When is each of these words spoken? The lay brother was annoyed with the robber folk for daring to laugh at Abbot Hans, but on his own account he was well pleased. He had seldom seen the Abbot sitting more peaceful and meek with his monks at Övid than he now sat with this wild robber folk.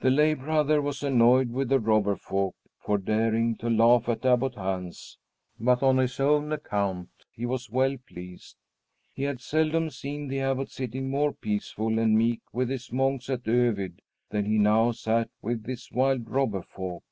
The 0.00 0.10
lay 0.10 0.34
brother 0.34 0.82
was 0.82 1.02
annoyed 1.02 1.52
with 1.52 1.70
the 1.70 1.80
robber 1.80 2.16
folk 2.16 2.54
for 2.76 2.98
daring 2.98 3.56
to 3.56 3.70
laugh 3.70 4.06
at 4.06 4.26
Abbot 4.26 4.56
Hans, 4.56 5.16
but 5.58 5.82
on 5.82 5.96
his 5.96 6.20
own 6.20 6.52
account 6.52 7.08
he 7.32 7.46
was 7.46 7.70
well 7.70 7.96
pleased. 8.06 8.56
He 9.14 9.22
had 9.22 9.40
seldom 9.40 9.88
seen 9.88 10.28
the 10.28 10.40
Abbot 10.40 10.70
sitting 10.70 11.08
more 11.08 11.32
peaceful 11.32 11.98
and 11.98 12.18
meek 12.18 12.42
with 12.52 12.68
his 12.68 12.92
monks 12.92 13.30
at 13.30 13.44
Övid 13.44 14.00
than 14.28 14.44
he 14.44 14.58
now 14.58 14.92
sat 14.92 15.30
with 15.40 15.62
this 15.62 15.90
wild 15.90 16.28
robber 16.28 16.60
folk. 16.60 17.04